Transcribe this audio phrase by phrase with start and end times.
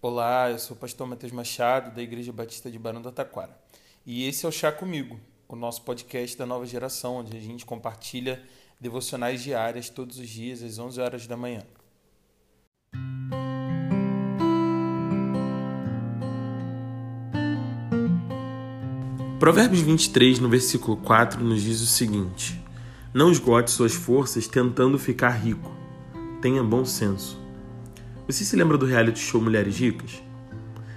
[0.00, 3.58] Olá, eu sou o pastor Matheus Machado, da Igreja Batista de Barão do Taquara.
[4.06, 7.66] E esse é o Chá Comigo, o nosso podcast da nova geração, onde a gente
[7.66, 8.40] compartilha
[8.80, 11.64] devocionais diárias todos os dias às 11 horas da manhã.
[19.40, 22.64] Provérbios 23, no versículo 4, nos diz o seguinte:
[23.12, 25.76] Não esgote suas forças tentando ficar rico.
[26.40, 27.47] Tenha bom senso.
[28.28, 30.22] Você se lembra do reality show Mulheres Ricas?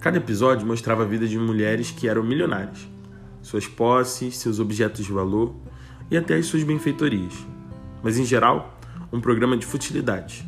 [0.00, 2.88] Cada episódio mostrava a vida de mulheres que eram milionárias,
[3.40, 5.54] suas posses, seus objetos de valor
[6.10, 7.32] e até as suas benfeitorias.
[8.02, 8.76] Mas em geral,
[9.12, 10.44] um programa de futilidade.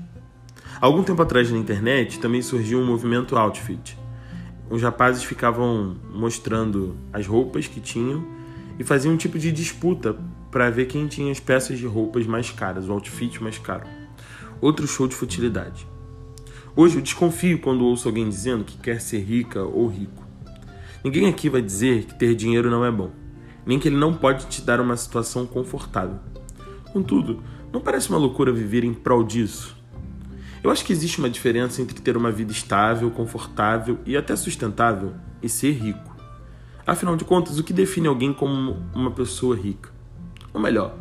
[0.80, 3.96] Algum tempo atrás na internet também surgiu um movimento outfit,
[4.68, 8.26] os rapazes ficavam mostrando as roupas que tinham
[8.80, 10.18] e faziam um tipo de disputa
[10.50, 13.86] para ver quem tinha as peças de roupas mais caras, o outfit mais caro.
[14.60, 15.93] Outro show de futilidade.
[16.76, 20.26] Hoje eu desconfio quando ouço alguém dizendo que quer ser rica ou rico.
[21.04, 23.12] Ninguém aqui vai dizer que ter dinheiro não é bom,
[23.64, 26.18] nem que ele não pode te dar uma situação confortável.
[26.92, 27.40] Contudo,
[27.72, 29.76] não parece uma loucura viver em prol disso?
[30.64, 35.12] Eu acho que existe uma diferença entre ter uma vida estável, confortável e até sustentável
[35.40, 36.16] e ser rico.
[36.84, 39.90] Afinal de contas, o que define alguém como uma pessoa rica?
[40.52, 40.96] Ou melhor,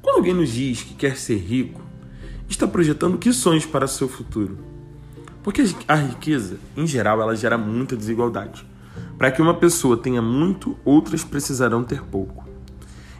[0.00, 1.82] quando alguém nos diz que quer ser rico,
[2.48, 4.75] está projetando que sonhos para seu futuro?
[5.46, 8.66] Porque a riqueza, em geral, ela gera muita desigualdade.
[9.16, 12.44] Para que uma pessoa tenha muito, outras precisarão ter pouco.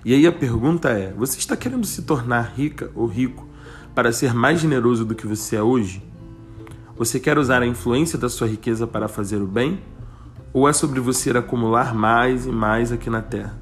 [0.04, 3.46] E aí a pergunta é: você está querendo se tornar rica ou rico
[3.94, 6.02] para ser mais generoso do que você é hoje?
[6.96, 9.80] Você quer usar a influência da sua riqueza para fazer o bem?
[10.52, 13.56] Ou é sobre você acumular mais e mais aqui na terra?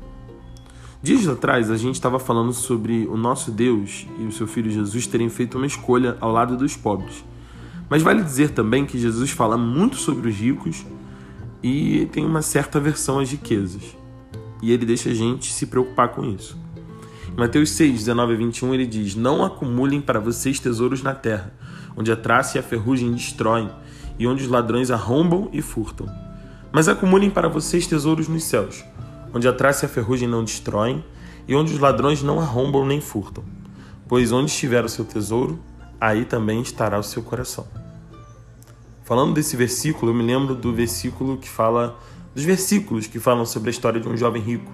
[1.02, 5.06] Dias atrás a gente estava falando sobre o nosso Deus e o seu Filho Jesus
[5.06, 7.22] terem feito uma escolha ao lado dos pobres.
[7.94, 10.84] Mas vale dizer também que Jesus fala muito sobre os ricos
[11.62, 13.96] e tem uma certa aversão às riquezas.
[14.60, 16.58] E ele deixa a gente se preocupar com isso.
[17.28, 21.54] Em Mateus 6, 19 a 21, ele diz: Não acumulem para vocês tesouros na terra,
[21.96, 23.70] onde a traça e a ferrugem destroem,
[24.18, 26.08] e onde os ladrões arrombam e furtam.
[26.72, 28.84] Mas acumulem para vocês tesouros nos céus,
[29.32, 31.04] onde a traça e a ferrugem não destroem,
[31.46, 33.44] e onde os ladrões não arrombam nem furtam.
[34.08, 35.60] Pois onde estiver o seu tesouro,
[36.00, 37.83] aí também estará o seu coração.
[39.04, 41.98] Falando desse versículo, eu me lembro do versículo que fala
[42.34, 44.72] dos versículos que falam sobre a história de um jovem rico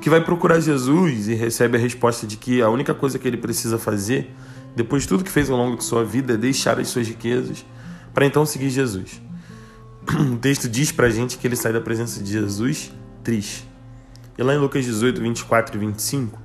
[0.00, 3.36] que vai procurar Jesus e recebe a resposta de que a única coisa que ele
[3.36, 4.30] precisa fazer,
[4.74, 7.64] depois de tudo que fez ao longo de sua vida, é deixar as suas riquezas
[8.14, 9.20] para então seguir Jesus.
[10.32, 12.92] O texto diz para a gente que ele sai da presença de Jesus
[13.24, 13.66] triste.
[14.38, 16.38] E lá em Lucas 18, 24 e 25,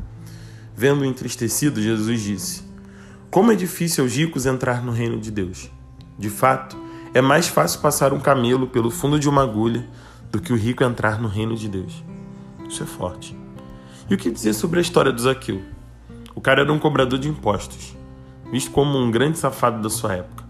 [0.76, 2.64] vendo entristecido, Jesus disse:
[3.30, 5.70] Como é difícil aos ricos entrar no reino de Deus.
[6.18, 6.76] De fato,
[7.14, 9.88] é mais fácil passar um camelo pelo fundo de uma agulha
[10.32, 12.04] do que o rico entrar no reino de Deus.
[12.68, 13.38] Isso é forte.
[14.10, 15.62] E o que dizer sobre a história do Zaqueu?
[16.34, 17.96] O cara era um cobrador de impostos,
[18.52, 20.46] visto como um grande safado da sua época.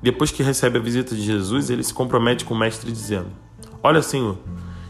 [0.00, 3.28] Depois que recebe a visita de Jesus, ele se compromete com o mestre dizendo:
[3.82, 4.38] Olha, Senhor,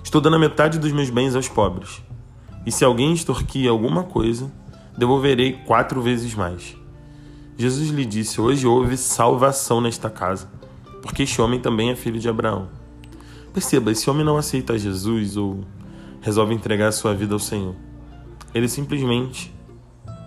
[0.04, 2.02] estou dando a metade dos meus bens aos pobres.
[2.66, 4.52] E se alguém extorquir alguma coisa,
[4.97, 6.76] devolverei quatro vezes mais.
[7.56, 10.48] Jesus lhe disse: Hoje houve salvação nesta casa,
[11.02, 12.68] porque este homem também é filho de Abraão.
[13.52, 15.64] Perceba, esse homem não aceita Jesus ou
[16.22, 17.74] resolve entregar a sua vida ao Senhor.
[18.54, 19.52] Ele simplesmente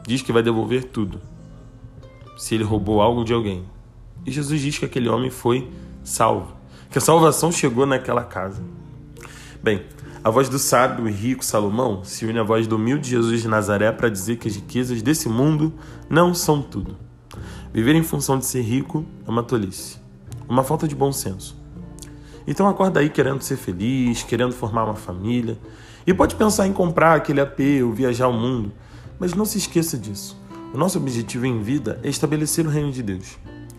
[0.05, 1.19] diz que vai devolver tudo
[2.37, 3.65] se ele roubou algo de alguém.
[4.25, 5.69] E Jesus diz que aquele homem foi
[6.03, 6.53] salvo,
[6.91, 8.61] que a salvação chegou naquela casa.
[9.63, 9.83] Bem,
[10.23, 13.47] a voz do sábio e rico Salomão se une à voz do humilde Jesus de
[13.47, 15.73] Nazaré para dizer que as riquezas desse mundo
[16.09, 16.97] não são tudo.
[17.73, 19.99] Viver em função de ser rico é uma tolice,
[20.47, 21.57] uma falta de bom senso.
[22.47, 25.57] Então acorda aí querendo ser feliz, querendo formar uma família.
[26.05, 28.71] E pode pensar em comprar aquele AP ou viajar ao mundo.
[29.19, 30.39] Mas não se esqueça disso.
[30.73, 33.37] O nosso objetivo em vida é estabelecer o reino de Deus.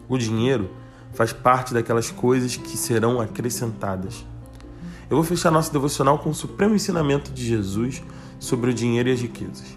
[0.09, 0.71] O dinheiro
[1.13, 4.25] faz parte daquelas coisas que serão acrescentadas.
[5.09, 8.03] Eu vou fechar nosso devocional com o supremo ensinamento de Jesus
[8.41, 9.77] sobre o dinheiro e as riquezas.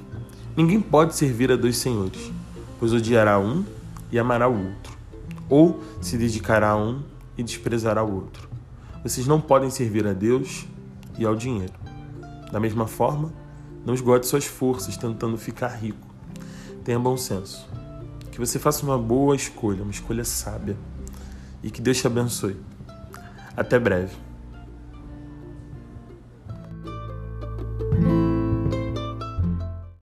[0.56, 2.32] Ninguém pode servir a dois senhores,
[2.80, 3.64] pois odiará um
[4.12, 4.98] e amará o outro,
[5.50, 7.02] ou se dedicará a um
[7.38, 8.50] e desprezará o outro.
[9.04, 10.68] Vocês não podem servir a Deus
[11.18, 11.74] e ao dinheiro.
[12.52, 13.34] Da mesma forma,
[13.86, 16.08] não esgote suas forças tentando ficar rico.
[16.84, 17.68] Tenha bom senso.
[18.32, 20.78] Que você faça uma boa escolha, uma escolha sábia.
[21.64, 22.58] E que Deus te abençoe.
[23.56, 24.29] Até breve.